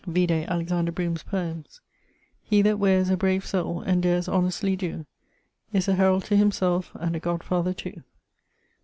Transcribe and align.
Vide 0.07 0.47
Alexander 0.49 0.91
Broome's 0.91 1.21
poemes: 1.21 1.79
He 2.43 2.63
that 2.63 2.77
weares 2.79 3.11
a 3.11 3.15
brave 3.17 3.45
soule 3.45 3.81
and 3.81 4.01
dares 4.01 4.27
honestly 4.27 4.75
doe 4.75 5.05
Is 5.73 5.87
a 5.87 5.93
herault 5.93 6.23
to 6.23 6.35
himselfe 6.35 6.89
and 6.95 7.15
a 7.15 7.19
godfather 7.19 7.71
too. 7.75 8.01